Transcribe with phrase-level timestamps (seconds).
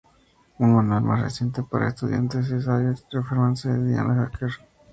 [0.57, 4.49] Un manual más reciente para estudiantes es A Writer's Reference de Diana Hacker".